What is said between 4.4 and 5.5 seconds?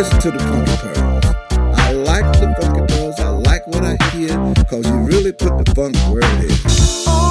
because you really